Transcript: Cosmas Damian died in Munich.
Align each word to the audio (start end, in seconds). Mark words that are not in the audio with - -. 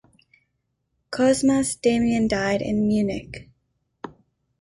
Cosmas 1.11 1.75
Damian 1.75 2.27
died 2.27 2.63
in 2.63 2.87
Munich. 2.87 3.47